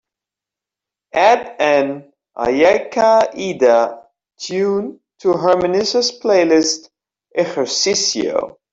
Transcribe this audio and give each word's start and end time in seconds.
Add 1.29 1.57
an 1.59 2.11
Ayaka 2.35 3.09
Iida 3.37 4.03
tune 4.39 4.99
to 5.19 5.27
herminia's 5.41 6.11
playlist 6.19 6.89
ejercicio 7.37 8.55